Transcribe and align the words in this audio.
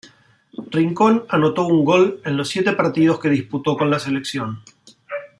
Rincón 0.71 1.25
anotó 1.29 1.67
un 1.67 1.85
gol 1.85 2.21
en 2.25 2.35
los 2.35 2.49
siete 2.49 2.71
partidos 2.73 3.19
que 3.19 3.29
disputó 3.29 3.77
con 3.77 3.91
la 3.91 3.99
selección. 3.99 4.63